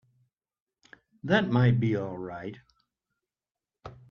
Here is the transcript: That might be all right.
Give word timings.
That 1.23 1.51
might 1.51 1.79
be 1.79 1.95
all 1.95 2.17
right. 2.17 2.57